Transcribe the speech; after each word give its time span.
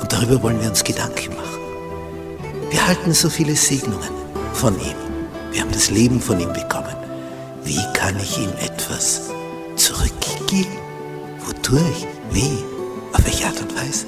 Und 0.00 0.12
darüber 0.12 0.42
wollen 0.42 0.60
wir 0.60 0.68
uns 0.68 0.82
Gedanken 0.82 1.34
machen. 1.36 1.60
Wir 2.70 2.86
halten 2.86 3.12
so 3.12 3.28
viele 3.28 3.54
Segnungen 3.54 4.08
von 4.54 4.74
ihm. 4.80 4.96
Wir 5.52 5.62
haben 5.62 5.72
das 5.72 5.90
Leben 5.90 6.20
von 6.20 6.40
ihm 6.40 6.52
bekommen. 6.52 6.96
Wie 7.64 7.82
kann 7.94 8.16
ich 8.18 8.38
ihm 8.38 8.52
etwas 8.60 9.30
zurückgeben? 9.76 10.76
Wodurch? 11.44 12.06
Wie? 12.30 12.64
Auf 13.12 13.24
welche 13.24 13.46
Art 13.46 13.60
und 13.60 13.74
Weise? 13.76 14.06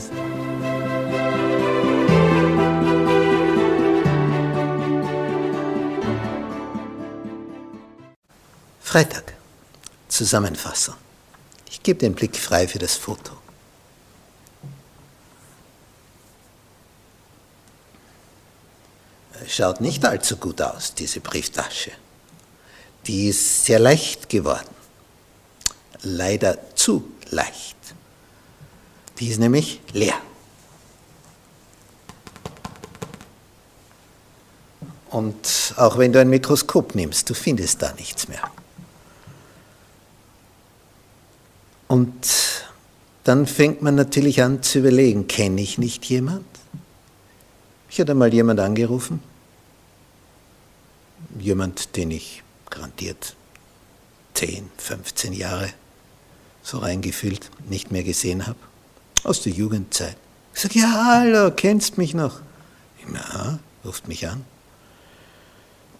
Freitag. 8.81 9.33
Zusammenfassung. 10.09 10.95
Ich 11.71 11.83
gebe 11.83 11.99
den 11.99 12.15
Blick 12.15 12.37
frei 12.37 12.69
für 12.69 12.79
das 12.79 12.97
Foto. 12.97 13.42
Schaut 19.55 19.83
nicht 19.83 20.03
allzu 20.07 20.39
gut 20.39 20.63
aus, 20.63 20.95
diese 20.95 21.21
Brieftasche. 21.21 21.91
Die 23.07 23.29
ist 23.29 23.67
sehr 23.67 23.79
leicht 23.79 24.31
geworden. 24.31 24.75
Leider 26.01 26.57
zu 26.75 27.05
leicht. 27.29 27.77
Die 29.19 29.29
ist 29.29 29.39
nämlich 29.39 29.83
leer. 29.93 30.15
Und 35.11 35.75
auch 35.77 35.99
wenn 35.99 36.15
du 36.15 36.19
ein 36.19 36.31
Mikroskop 36.31 36.95
nimmst, 36.95 37.29
du 37.29 37.35
findest 37.35 37.83
da 37.83 37.93
nichts 37.93 38.29
mehr. 38.29 38.51
Und 41.89 42.27
dann 43.25 43.47
fängt 43.47 43.83
man 43.83 43.97
natürlich 43.97 44.43
an 44.43 44.63
zu 44.63 44.79
überlegen, 44.79 45.29
kenne 45.29 45.61
ich 45.61 45.77
nicht 45.77 46.07
jemand? 46.07 46.47
Ich 47.91 48.01
hatte 48.01 48.15
mal 48.15 48.33
jemand 48.33 48.59
angerufen, 48.59 49.21
jemand, 51.43 51.97
den 51.97 52.11
ich 52.11 52.43
garantiert 52.71 53.37
10, 54.35 54.71
15 54.79 55.33
Jahre 55.33 55.71
so 56.63 56.79
reingefühlt 56.79 57.51
nicht 57.69 57.91
mehr 57.91 58.05
gesehen 58.05 58.47
habe, 58.47 58.59
aus 59.25 59.43
der 59.43 59.53
Jugendzeit. 59.53 60.17
Ich 60.55 60.61
sage, 60.61 60.79
ja, 60.79 61.05
hallo, 61.07 61.51
kennst 61.51 61.99
mich 61.99 62.15
noch? 62.15 62.41
Ja, 63.13 63.59
ruft 63.85 64.09
mich 64.09 64.29
an. 64.29 64.45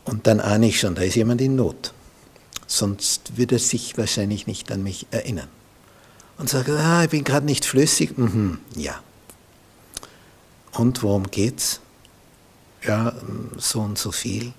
Und 0.05 0.27
dann 0.27 0.41
ahne 0.41 0.69
ich 0.69 0.79
schon, 0.79 0.95
da 0.95 1.03
ist 1.03 1.17
jemand 1.17 1.41
in 1.41 1.57
Not. 1.57 1.93
Sonst 2.67 3.37
würde 3.37 3.57
er 3.57 3.59
sich 3.59 3.99
wahrscheinlich 3.99 4.47
nicht 4.47 4.71
an 4.73 4.83
mich 4.83 5.07
erinnern. 5.11 5.49
Und 6.39 6.49
sage, 6.49 6.79
ah, 6.79 7.05
ich 7.05 7.11
bin 7.11 7.25
gerade 7.25 7.47
nicht 7.47 7.65
flüssig. 7.65 8.17
Mhm, 8.17 8.59
ja. 8.77 9.01
Und 10.73 11.03
worum 11.03 11.31
geht's? 11.31 11.81
Ja, 12.83 13.13
so 13.59 13.81
und 13.81 13.99
so 13.99 14.11
viel. 14.11 14.53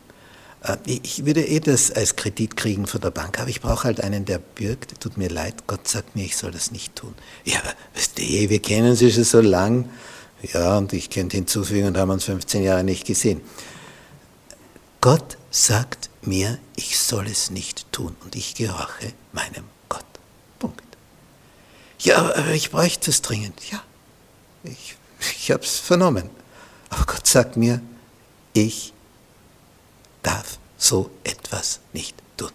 Äh, 0.63 0.77
ich 0.85 1.25
würde 1.25 1.45
eh 1.45 1.59
das 1.59 1.91
als 1.91 2.15
Kredit 2.15 2.55
kriegen 2.57 2.87
von 2.87 3.01
der 3.01 3.11
Bank, 3.11 3.39
aber 3.39 3.49
ich 3.49 3.61
brauche 3.61 3.83
halt 3.85 4.01
einen, 4.01 4.25
der 4.25 4.39
bürgt. 4.39 4.99
Tut 4.99 5.17
mir 5.17 5.29
leid, 5.29 5.67
Gott 5.67 5.87
sagt 5.87 6.15
mir, 6.15 6.25
ich 6.25 6.35
soll 6.35 6.51
das 6.51 6.71
nicht 6.71 6.95
tun. 6.95 7.13
Ja, 7.43 7.59
aber 7.59 7.73
weißt 7.95 8.17
du, 8.17 8.21
wir 8.23 8.61
kennen 8.61 8.95
sie 8.95 9.11
schon 9.11 9.23
so 9.23 9.41
lang. 9.41 9.89
Ja, 10.53 10.77
und 10.77 10.91
ich 10.91 11.09
könnte 11.09 11.37
hinzufügen 11.37 11.87
und 11.87 11.97
haben 11.97 12.11
uns 12.11 12.25
15 12.25 12.63
Jahre 12.63 12.83
nicht 12.83 13.05
gesehen. 13.05 13.41
Gott 14.99 15.37
sagt 15.51 16.09
mir, 16.21 16.59
ich 16.75 16.99
soll 16.99 17.27
es 17.27 17.49
nicht 17.49 17.91
tun 17.91 18.15
und 18.23 18.35
ich 18.35 18.55
gehorche 18.55 19.13
meinem 19.31 19.65
Gott. 19.87 20.05
Punkt. 20.59 20.81
Ja, 21.99 22.17
aber 22.17 22.51
ich 22.51 22.71
bräuchte 22.71 23.09
es 23.11 23.21
dringend. 23.21 23.59
Ja, 23.71 23.81
ich, 24.63 24.95
ich 25.19 25.51
habe 25.51 25.63
es 25.63 25.79
vernommen. 25.79 26.29
Aber 26.89 27.05
Gott 27.05 27.25
sagt 27.25 27.55
mir, 27.55 27.81
ich 28.53 28.93
so 30.93 31.09
etwas 31.23 31.79
nicht 31.91 32.15
tun. 32.37 32.51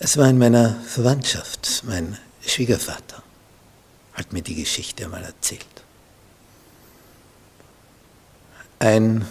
Es 0.00 0.16
war 0.16 0.28
in 0.28 0.36
meiner 0.36 0.80
Verwandtschaft, 0.80 1.84
mein 1.86 2.18
Schwiegervater 2.44 3.22
hat 4.14 4.32
mir 4.32 4.42
die 4.42 4.56
Geschichte 4.56 5.04
einmal 5.04 5.22
erzählt. 5.22 5.64
Ein 8.80 9.28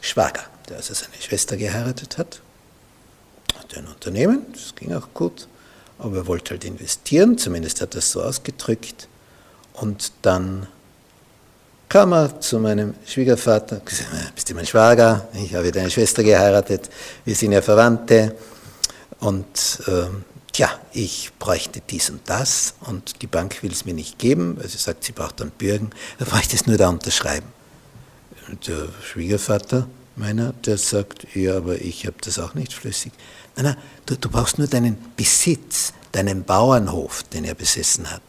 Schwager, 0.00 0.46
der 0.70 0.78
also 0.78 0.94
seine 0.94 1.20
Schwester 1.20 1.58
geheiratet 1.58 2.16
hat, 2.16 2.40
hatte 3.58 3.80
ein 3.80 3.88
Unternehmen, 3.88 4.50
das 4.54 4.74
ging 4.74 4.94
auch 4.94 5.08
gut, 5.12 5.46
aber 5.98 6.16
er 6.16 6.26
wollte 6.26 6.52
halt 6.52 6.64
investieren, 6.64 7.36
zumindest 7.36 7.82
hat 7.82 7.94
er 7.94 7.98
es 7.98 8.10
so 8.12 8.22
ausgedrückt, 8.22 9.08
und 9.74 10.12
dann 10.22 10.68
kam 11.96 12.12
er 12.12 12.38
zu 12.42 12.58
meinem 12.58 12.92
Schwiegervater, 13.06 13.80
gesagt, 13.82 14.10
bist 14.34 14.50
du 14.50 14.54
mein 14.54 14.66
Schwager, 14.66 15.28
ich 15.32 15.54
habe 15.54 15.72
deine 15.72 15.90
Schwester 15.90 16.22
geheiratet, 16.22 16.90
wir 17.24 17.34
sind 17.34 17.52
ja 17.52 17.62
Verwandte 17.62 18.36
und 19.18 19.46
äh, 19.86 20.04
tja, 20.52 20.68
ich 20.92 21.32
bräuchte 21.38 21.80
dies 21.88 22.10
und 22.10 22.20
das 22.26 22.74
und 22.80 23.22
die 23.22 23.26
Bank 23.26 23.62
will 23.62 23.72
es 23.72 23.86
mir 23.86 23.94
nicht 23.94 24.18
geben, 24.18 24.58
weil 24.58 24.68
sie 24.68 24.76
sagt, 24.76 25.04
sie 25.04 25.12
braucht 25.12 25.40
dann 25.40 25.48
Bürgen, 25.48 25.88
da 26.18 26.26
bräuchte 26.26 26.54
es 26.54 26.66
nur 26.66 26.76
da 26.76 26.90
unterschreiben. 26.90 27.46
Der 28.66 28.88
Schwiegervater 29.02 29.86
meiner, 30.16 30.52
der 30.52 30.76
sagt, 30.76 31.34
ja, 31.34 31.56
aber 31.56 31.80
ich 31.80 32.06
habe 32.06 32.16
das 32.20 32.38
auch 32.38 32.52
nicht 32.52 32.74
flüssig. 32.74 33.12
Nein, 33.56 33.64
nein, 33.64 33.76
du, 34.04 34.16
du 34.16 34.28
brauchst 34.28 34.58
nur 34.58 34.66
deinen 34.66 34.98
Besitz, 35.16 35.94
deinen 36.12 36.44
Bauernhof, 36.44 37.22
den 37.22 37.46
er 37.46 37.54
besessen 37.54 38.10
hat, 38.10 38.20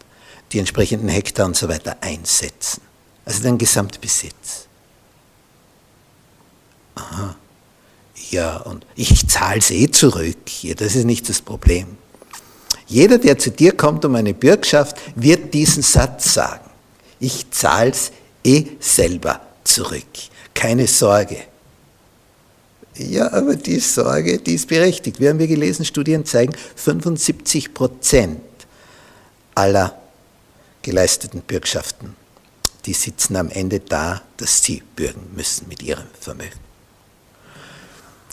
die 0.54 0.60
entsprechenden 0.60 1.10
Hektar 1.10 1.48
und 1.48 1.58
so 1.58 1.68
weiter 1.68 1.98
einsetzen. 2.00 2.87
Also 3.28 3.44
dein 3.44 3.58
Gesamtbesitz. 3.58 4.68
Aha. 6.96 7.36
Ja, 8.32 8.58
und 8.58 8.86
ich 8.96 9.28
zahle 9.28 9.60
es 9.60 9.70
eh 9.70 9.92
zurück. 9.92 10.64
Ja, 10.64 10.74
das 10.76 10.96
ist 10.96 11.04
nicht 11.04 11.28
das 11.28 11.42
Problem. 11.42 11.98
Jeder, 12.88 13.18
der 13.18 13.38
zu 13.38 13.52
dir 13.52 13.74
kommt 13.74 14.06
um 14.06 14.16
eine 14.16 14.34
Bürgschaft, 14.34 14.96
wird 15.16 15.54
diesen 15.54 15.84
Satz 15.84 16.36
sagen. 16.36 16.70
Ich 17.20 17.52
zahle 17.52 17.92
es 17.92 18.14
eh 18.46 18.66
selber 18.80 19.42
zurück. 19.66 20.06
Keine 20.54 20.88
Sorge. 20.88 21.44
Ja, 22.96 23.34
aber 23.34 23.58
die 23.58 23.82
Sorge, 23.82 24.38
die 24.38 24.54
ist 24.54 24.70
berechtigt. 24.70 25.20
Wir 25.20 25.32
haben 25.32 25.40
wir 25.40 25.48
gelesen, 25.48 25.84
Studien 25.84 26.24
zeigen, 26.24 26.54
75 26.78 27.74
Prozent 27.74 28.40
aller 29.54 29.98
geleisteten 30.82 31.42
Bürgschaften 31.42 32.16
die 32.88 32.94
sitzen 32.94 33.36
am 33.36 33.50
Ende 33.50 33.82
da, 33.82 34.22
dass 34.38 34.64
sie 34.64 34.82
bürgen 34.96 35.30
müssen 35.36 35.68
mit 35.68 35.84
ihrem 35.84 36.06
Vermögen. 36.20 36.60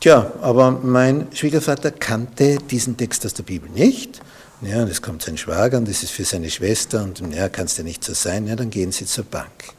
Tja, 0.01 0.33
aber 0.41 0.71
mein 0.71 1.29
Schwiegervater 1.35 1.91
kannte 1.91 2.59
diesen 2.59 2.97
Text 2.97 3.27
aus 3.27 3.35
der 3.35 3.43
Bibel 3.43 3.69
nicht. 3.71 4.21
Ja, 4.63 4.85
es 4.85 5.03
kommt 5.03 5.23
sein 5.23 5.37
Schwager 5.37 5.79
und 5.79 5.89
das 5.89 6.03
ist 6.03 6.13
für 6.13 6.25
seine 6.25 6.51
Schwester 6.51 7.03
und 7.03 7.21
ja, 7.35 7.49
kann 7.49 7.67
es 7.67 7.77
ja 7.77 7.85
nicht 7.85 8.05
so 8.05 8.15
sein, 8.15 8.47
ja, 8.47 8.55
dann 8.55 8.71
gehen 8.71 8.93
sie 8.93 9.07
zur 9.07 9.25
Bank. 9.25 9.75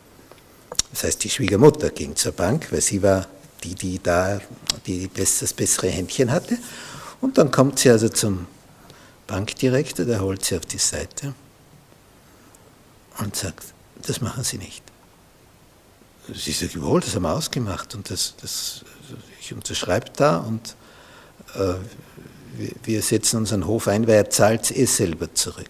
Das 0.91 1.03
heißt, 1.03 1.23
die 1.23 1.29
Schwiegermutter 1.29 1.89
ging 1.89 2.15
zur 2.15 2.33
Bank, 2.33 2.71
weil 2.71 2.81
sie 2.81 3.01
war 3.01 3.27
die, 3.63 3.75
die 3.75 4.01
da 4.01 4.39
die 4.85 5.09
das 5.13 5.53
bessere 5.53 5.87
Händchen 5.87 6.31
hatte. 6.31 6.57
Und 7.21 7.37
dann 7.37 7.49
kommt 7.51 7.79
sie 7.79 7.89
also 7.89 8.09
zum 8.09 8.47
Bankdirektor, 9.27 10.05
der 10.05 10.21
holt 10.21 10.43
sie 10.43 10.57
auf 10.57 10.65
die 10.65 10.77
Seite 10.77 11.33
und 13.19 13.35
sagt, 13.35 13.74
das 14.01 14.21
machen 14.21 14.43
sie 14.43 14.57
nicht. 14.57 14.83
Sie 16.33 16.51
sagt, 16.51 16.81
wohl, 16.81 17.01
das 17.01 17.15
haben 17.15 17.23
wir 17.23 17.33
ausgemacht 17.33 17.93
und 17.93 18.09
das, 18.09 18.35
das, 18.41 18.83
ich 19.39 19.53
unterschreibe 19.53 20.09
da 20.15 20.37
und 20.37 20.75
äh, 21.55 21.75
wir, 22.57 22.71
wir 22.83 23.01
setzen 23.01 23.37
unseren 23.37 23.67
Hof 23.67 23.87
ein, 23.87 24.07
weil 24.07 24.15
er 24.15 24.29
zahlt 24.29 24.63
es 24.63 24.71
eh 24.71 24.85
selber 24.85 25.33
zurück. 25.33 25.69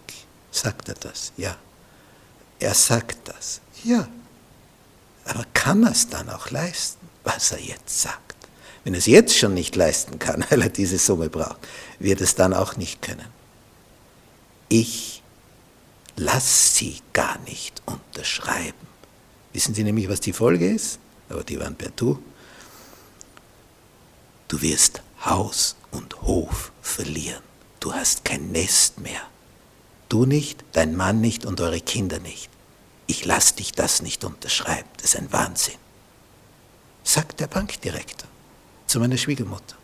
Sagt 0.51 0.87
er 0.87 0.95
das? 0.95 1.33
Ja. 1.35 1.57
Er 2.59 2.73
sagt 2.73 3.27
das. 3.27 3.59
Ja. 3.83 4.07
Aber 5.25 5.43
kann 5.53 5.83
er 5.83 5.91
es 5.91 6.07
dann 6.07 6.29
auch 6.29 6.51
leisten, 6.51 7.05
was 7.23 7.51
er 7.51 7.59
jetzt 7.59 8.01
sagt? 8.01 8.35
Wenn 8.83 8.93
er 8.93 8.99
es 8.99 9.07
jetzt 9.07 9.35
schon 9.37 9.53
nicht 9.53 9.75
leisten 9.75 10.19
kann, 10.19 10.45
weil 10.49 10.61
er 10.61 10.69
diese 10.69 10.97
Summe 10.97 11.29
braucht, 11.29 11.57
wird 11.99 12.21
es 12.21 12.35
dann 12.35 12.53
auch 12.53 12.77
nicht 12.77 13.01
können. 13.01 13.27
ich 14.69 15.21
lass 16.15 16.75
sie 16.75 17.01
gar 17.13 17.37
nicht 17.39 17.81
unterschreiben. 17.85 18.87
Wissen 19.53 19.73
Sie 19.73 19.83
nämlich, 19.83 20.09
was 20.09 20.19
die 20.19 20.33
Folge 20.33 20.69
ist? 20.69 20.99
Aber 21.29 21.43
die 21.43 21.59
waren 21.59 21.75
per 21.75 21.89
Du. 21.95 22.21
Du 24.47 24.61
wirst 24.61 25.01
Haus 25.23 25.75
und 25.91 26.21
Hof 26.21 26.71
verlieren. 26.81 27.41
Du 27.79 27.93
hast 27.93 28.25
kein 28.25 28.51
Nest 28.51 28.99
mehr. 28.99 29.21
Du 30.09 30.25
nicht, 30.25 30.63
dein 30.73 30.95
Mann 30.95 31.21
nicht 31.21 31.45
und 31.45 31.61
eure 31.61 31.81
Kinder 31.81 32.19
nicht. 32.19 32.49
Ich 33.07 33.25
lass 33.25 33.55
dich 33.55 33.71
das 33.71 34.01
nicht 34.01 34.23
unterschreiben. 34.23 34.89
Das 34.97 35.13
ist 35.13 35.19
ein 35.19 35.31
Wahnsinn. 35.31 35.75
Sagt 37.03 37.39
der 37.39 37.47
Bankdirektor 37.47 38.27
zu 38.87 38.99
meiner 38.99 39.17
Schwiegermutter. 39.17 39.75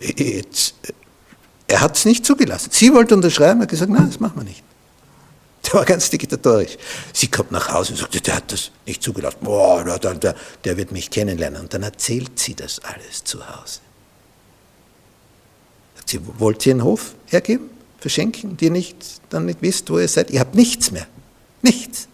Jetzt, 0.00 0.74
er 1.66 1.80
hat 1.80 1.96
es 1.96 2.04
nicht 2.04 2.24
zugelassen. 2.24 2.70
Sie 2.72 2.92
wollte 2.92 3.14
unterschreiben, 3.14 3.60
er 3.60 3.62
hat 3.62 3.70
gesagt, 3.70 3.90
nein, 3.90 4.06
das 4.06 4.20
machen 4.20 4.36
wir 4.36 4.44
nicht. 4.44 4.62
Der 5.72 5.74
war 5.74 5.84
ganz 5.84 6.08
diktatorisch. 6.08 6.76
Sie 7.12 7.28
kommt 7.28 7.50
nach 7.50 7.72
Hause 7.72 7.92
und 7.92 7.98
sagt, 7.98 8.26
der 8.26 8.36
hat 8.36 8.50
das 8.52 8.70
nicht 8.86 9.02
zugelassen. 9.02 9.38
Boah, 9.42 9.84
der, 9.98 10.14
der, 10.14 10.34
der 10.64 10.76
wird 10.76 10.92
mich 10.92 11.10
kennenlernen. 11.10 11.62
Und 11.62 11.74
dann 11.74 11.82
erzählt 11.82 12.38
sie 12.38 12.54
das 12.54 12.80
alles 12.80 13.24
zu 13.24 13.46
Hause. 13.46 13.80
Sagt 15.96 16.08
sie, 16.08 16.20
wollt 16.38 16.64
ihr 16.64 16.72
einen 16.72 16.84
Hof 16.84 17.14
hergeben, 17.26 17.68
verschenken, 17.98 18.56
die 18.56 18.70
nicht, 18.70 18.96
dann 19.28 19.44
nicht 19.44 19.60
wisst, 19.60 19.90
wo 19.90 19.98
ihr 19.98 20.08
seid? 20.08 20.30
Ihr 20.30 20.40
habt 20.40 20.54
nichts 20.54 20.90
mehr. 20.90 21.06
Nichts. 21.60 22.08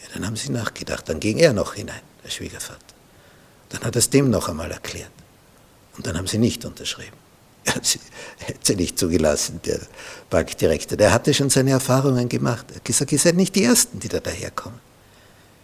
Ja, 0.00 0.08
dann 0.14 0.26
haben 0.26 0.36
sie 0.36 0.52
nachgedacht. 0.52 1.08
Dann 1.08 1.18
ging 1.18 1.38
er 1.38 1.52
noch 1.52 1.74
hinein, 1.74 2.02
der 2.22 2.30
Schwiegervater. 2.30 2.78
Dann 3.70 3.82
hat 3.82 3.96
er 3.96 3.98
es 3.98 4.10
dem 4.10 4.30
noch 4.30 4.48
einmal 4.48 4.70
erklärt. 4.70 5.10
Und 5.96 6.06
dann 6.06 6.16
haben 6.16 6.28
sie 6.28 6.38
nicht 6.38 6.64
unterschrieben. 6.64 7.16
Sie 8.62 8.76
nicht 8.76 8.98
zugelassen, 8.98 9.60
der 9.64 9.80
Bankdirektor. 10.30 10.96
Der 10.96 11.12
hatte 11.12 11.32
schon 11.32 11.50
seine 11.50 11.70
Erfahrungen 11.70 12.28
gemacht. 12.28 12.66
Er 12.70 12.76
hat 12.76 12.84
gesagt, 12.84 13.12
ihr 13.12 13.18
seid 13.18 13.36
nicht 13.36 13.54
die 13.54 13.64
Ersten, 13.64 14.00
die 14.00 14.08
da 14.08 14.20
daherkommen. 14.20 14.80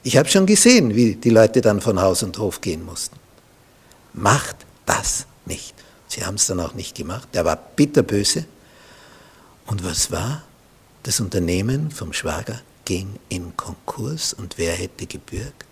Ich 0.03 0.17
habe 0.17 0.29
schon 0.29 0.47
gesehen, 0.47 0.95
wie 0.95 1.17
die 1.17 1.31
Leute 1.31 1.61
dann 1.61 1.81
von 1.81 2.01
Haus 2.01 2.23
und 2.23 2.39
Hof 2.39 2.61
gehen 2.61 2.85
mussten. 2.85 3.17
Macht 4.13 4.57
das 4.87 5.27
nicht. 5.45 5.75
Sie 6.07 6.25
haben 6.25 6.37
es 6.37 6.47
dann 6.47 6.61
auch 6.61 6.75
nicht 6.75 6.97
gemacht. 6.97 7.29
Er 7.33 7.45
war 7.45 7.57
bitterböse. 7.57 8.47
Und 9.67 9.85
was 9.85 10.11
war? 10.11 10.45
Das 11.03 11.21
Unternehmen 11.21 11.91
vom 11.91 12.13
Schwager 12.13 12.61
ging 12.85 13.19
in 13.29 13.57
Konkurs 13.57 14.33
und 14.33 14.57
wer 14.57 14.73
hätte 14.73 15.07
gebürgt? 15.07 15.67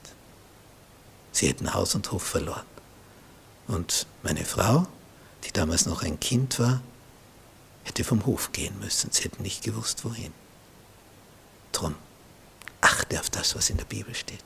Sie 1.33 1.49
hätten 1.49 1.73
Haus 1.73 1.95
und 1.95 2.11
Hof 2.13 2.23
verloren. 2.23 2.65
Und 3.69 4.07
meine 4.23 4.45
Frau, 4.45 4.87
die 5.47 5.53
damals 5.53 5.87
noch 5.87 6.03
ein 6.03 6.19
Kind 6.21 6.59
war, 6.59 6.81
hätte 7.85 8.05
vom 8.05 8.27
Hof 8.27 8.53
gehen 8.53 8.79
müssen. 8.81 9.11
Sie 9.13 9.23
hätten 9.23 9.43
nicht 9.43 9.63
gewusst, 9.63 10.05
wohin. 10.05 10.33
Drum, 11.73 11.95
achte 12.81 13.21
auf 13.21 13.31
das, 13.31 13.55
was 13.55 13.71
in 13.71 13.77
der 13.77 13.85
Bibel 13.85 14.15
steht. 14.15 14.45